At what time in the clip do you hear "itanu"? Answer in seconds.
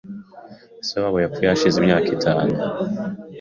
2.17-2.43